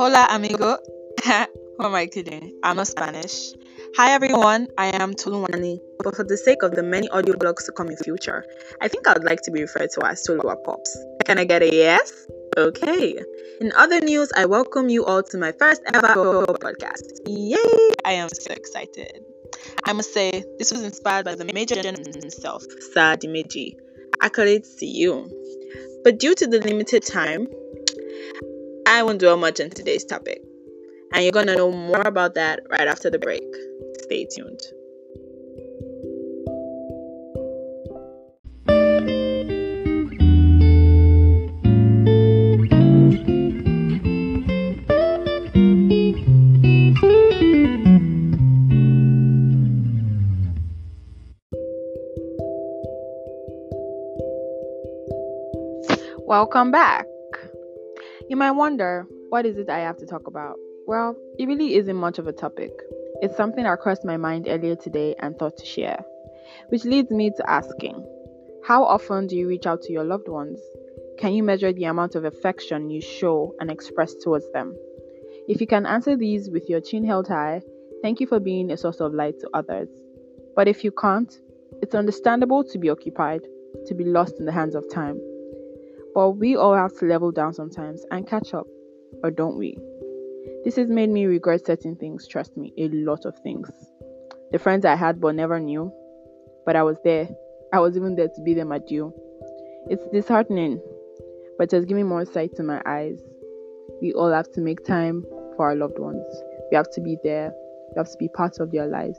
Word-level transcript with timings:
Hola, 0.00 0.28
amigo. 0.30 0.78
Who 1.76 1.84
am 1.84 1.94
I 1.94 2.06
kidding? 2.06 2.58
I'm 2.62 2.76
not 2.76 2.86
Spanish. 2.86 3.52
Hi, 3.98 4.12
everyone. 4.12 4.68
I 4.78 4.86
am 4.98 5.12
Toluwani. 5.12 5.78
But 6.02 6.16
for 6.16 6.24
the 6.24 6.38
sake 6.38 6.62
of 6.62 6.70
the 6.70 6.82
many 6.82 7.06
audio 7.10 7.34
blogs 7.34 7.66
to 7.66 7.72
come 7.72 7.88
in 7.90 7.98
future, 7.98 8.46
I 8.80 8.88
think 8.88 9.06
I 9.06 9.12
would 9.12 9.24
like 9.24 9.42
to 9.42 9.50
be 9.50 9.60
referred 9.60 9.90
to 9.90 10.06
as 10.06 10.26
Toluwa 10.26 10.56
Pops. 10.64 10.98
Can 11.26 11.38
I 11.38 11.44
get 11.44 11.60
a 11.60 11.70
yes? 11.70 12.26
Okay. 12.56 13.20
In 13.60 13.72
other 13.76 14.00
news, 14.00 14.32
I 14.34 14.46
welcome 14.46 14.88
you 14.88 15.04
all 15.04 15.22
to 15.22 15.36
my 15.36 15.52
first 15.52 15.82
ever 15.92 16.46
podcast. 16.46 17.04
Yay! 17.28 17.92
I 18.02 18.12
am 18.12 18.30
so 18.30 18.54
excited. 18.54 19.22
I 19.84 19.92
must 19.92 20.14
say, 20.14 20.44
this 20.56 20.72
was 20.72 20.82
inspired 20.82 21.26
by 21.26 21.34
the 21.34 21.44
major 21.44 21.74
gentleman 21.74 22.18
himself, 22.18 22.62
Sir 22.94 23.18
Dimeji. 23.18 23.76
Accolades 24.22 24.78
to 24.78 24.86
you. 24.86 25.28
But 26.04 26.18
due 26.18 26.34
to 26.36 26.46
the 26.46 26.60
limited 26.60 27.04
time, 27.04 27.48
I 28.86 29.02
won't 29.02 29.20
dwell 29.20 29.36
much 29.36 29.60
on 29.60 29.70
today's 29.70 30.04
topic. 30.04 30.40
And 31.12 31.24
you're 31.24 31.32
going 31.32 31.46
to 31.48 31.56
know 31.56 31.70
more 31.70 32.02
about 32.02 32.34
that 32.34 32.60
right 32.70 32.86
after 32.88 33.10
the 33.10 33.18
break. 33.18 33.42
Stay 34.02 34.26
tuned. 34.26 34.60
Welcome 56.26 56.70
back. 56.70 57.09
You 58.30 58.36
might 58.36 58.52
wonder, 58.52 59.08
what 59.30 59.44
is 59.44 59.56
it 59.56 59.68
I 59.68 59.80
have 59.80 59.96
to 59.96 60.06
talk 60.06 60.28
about? 60.28 60.54
Well, 60.86 61.16
it 61.36 61.46
really 61.46 61.74
isn't 61.74 61.96
much 61.96 62.20
of 62.20 62.28
a 62.28 62.32
topic. 62.32 62.70
It's 63.20 63.36
something 63.36 63.64
that 63.64 63.80
crossed 63.80 64.04
my 64.04 64.18
mind 64.18 64.46
earlier 64.48 64.76
today 64.76 65.16
and 65.18 65.36
thought 65.36 65.56
to 65.56 65.66
share. 65.66 66.04
Which 66.68 66.84
leads 66.84 67.10
me 67.10 67.32
to 67.36 67.50
asking 67.50 68.06
How 68.62 68.84
often 68.84 69.26
do 69.26 69.36
you 69.36 69.48
reach 69.48 69.66
out 69.66 69.82
to 69.82 69.92
your 69.92 70.04
loved 70.04 70.28
ones? 70.28 70.60
Can 71.18 71.32
you 71.32 71.42
measure 71.42 71.72
the 71.72 71.86
amount 71.86 72.14
of 72.14 72.24
affection 72.24 72.88
you 72.88 73.00
show 73.00 73.52
and 73.58 73.68
express 73.68 74.14
towards 74.14 74.48
them? 74.52 74.76
If 75.48 75.60
you 75.60 75.66
can 75.66 75.84
answer 75.84 76.16
these 76.16 76.48
with 76.50 76.70
your 76.70 76.80
chin 76.80 77.04
held 77.04 77.26
high, 77.26 77.62
thank 78.00 78.20
you 78.20 78.28
for 78.28 78.38
being 78.38 78.70
a 78.70 78.76
source 78.76 79.00
of 79.00 79.12
light 79.12 79.40
to 79.40 79.50
others. 79.54 79.88
But 80.54 80.68
if 80.68 80.84
you 80.84 80.92
can't, 80.92 81.36
it's 81.82 81.96
understandable 81.96 82.62
to 82.62 82.78
be 82.78 82.90
occupied, 82.90 83.40
to 83.86 83.94
be 83.96 84.04
lost 84.04 84.38
in 84.38 84.46
the 84.46 84.52
hands 84.52 84.76
of 84.76 84.88
time. 84.88 85.20
But 86.14 86.32
we 86.32 86.56
all 86.56 86.74
have 86.74 86.96
to 86.98 87.06
level 87.06 87.30
down 87.30 87.54
sometimes 87.54 88.04
and 88.10 88.26
catch 88.26 88.52
up, 88.54 88.66
or 89.22 89.30
don't 89.30 89.56
we? 89.56 89.78
This 90.64 90.76
has 90.76 90.88
made 90.88 91.10
me 91.10 91.26
regret 91.26 91.66
certain 91.66 91.96
things, 91.96 92.26
trust 92.26 92.56
me, 92.56 92.72
a 92.78 92.88
lot 92.88 93.24
of 93.24 93.38
things. 93.38 93.70
The 94.52 94.58
friends 94.58 94.84
I 94.84 94.96
had 94.96 95.20
but 95.20 95.34
never 95.34 95.60
knew, 95.60 95.92
but 96.66 96.76
I 96.76 96.82
was 96.82 96.96
there. 97.04 97.28
I 97.72 97.80
was 97.80 97.96
even 97.96 98.16
there 98.16 98.28
to 98.28 98.42
be 98.42 98.54
them 98.54 98.72
adieu. 98.72 99.12
It's 99.88 100.06
disheartening, 100.12 100.80
but 101.56 101.72
it 101.72 101.76
has 101.76 101.84
given 101.84 102.06
more 102.06 102.24
sight 102.24 102.56
to 102.56 102.62
my 102.62 102.82
eyes. 102.84 103.20
We 104.02 104.12
all 104.12 104.32
have 104.32 104.50
to 104.52 104.60
make 104.60 104.84
time 104.84 105.24
for 105.56 105.68
our 105.68 105.76
loved 105.76 105.98
ones. 105.98 106.24
We 106.70 106.76
have 106.76 106.90
to 106.92 107.00
be 107.00 107.16
there. 107.22 107.52
We 107.90 107.98
have 107.98 108.10
to 108.10 108.18
be 108.18 108.28
part 108.28 108.58
of 108.58 108.72
their 108.72 108.86
lives. 108.86 109.18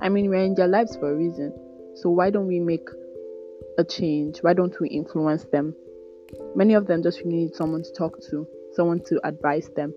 I 0.00 0.08
mean, 0.08 0.28
we're 0.28 0.44
in 0.44 0.54
their 0.54 0.68
lives 0.68 0.96
for 0.96 1.12
a 1.12 1.16
reason. 1.16 1.52
So 1.94 2.10
why 2.10 2.30
don't 2.30 2.46
we 2.46 2.58
make 2.58 2.88
a 3.78 3.84
change? 3.84 4.38
Why 4.38 4.54
don't 4.54 4.78
we 4.80 4.88
influence 4.88 5.44
them? 5.44 5.74
Many 6.54 6.74
of 6.74 6.86
them 6.86 7.02
just 7.02 7.18
really 7.20 7.36
need 7.36 7.54
someone 7.54 7.82
to 7.82 7.92
talk 7.92 8.20
to, 8.30 8.46
someone 8.74 9.00
to 9.06 9.20
advise 9.26 9.68
them, 9.76 9.94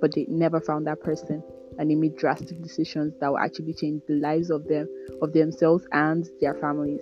but 0.00 0.14
they 0.14 0.26
never 0.28 0.60
found 0.60 0.86
that 0.86 1.00
person 1.00 1.42
and 1.78 1.90
they 1.90 1.94
made 1.94 2.16
drastic 2.16 2.60
decisions 2.62 3.14
that 3.20 3.28
will 3.28 3.38
actually 3.38 3.72
change 3.72 4.02
the 4.06 4.14
lives 4.14 4.50
of 4.50 4.66
them, 4.68 4.88
of 5.22 5.32
themselves 5.32 5.86
and 5.92 6.28
their 6.40 6.54
families. 6.54 7.00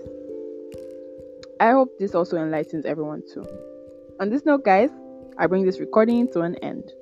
I 1.60 1.72
hope 1.72 1.98
this 1.98 2.14
also 2.14 2.36
enlightens 2.36 2.84
everyone 2.84 3.22
too. 3.32 3.44
On 4.20 4.30
this 4.30 4.44
note, 4.44 4.64
guys, 4.64 4.90
I 5.36 5.46
bring 5.46 5.64
this 5.64 5.80
recording 5.80 6.30
to 6.32 6.40
an 6.40 6.56
end. 6.56 6.92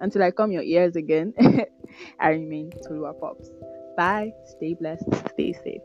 Until 0.00 0.22
I 0.22 0.30
come 0.30 0.52
your 0.52 0.62
ears 0.62 0.96
again, 0.96 1.34
I 2.20 2.30
remain 2.30 2.70
Toluwa 2.86 3.18
Pops. 3.18 3.50
Bye, 3.96 4.32
stay 4.56 4.74
blessed, 4.74 5.04
stay 5.32 5.52
safe. 5.52 5.82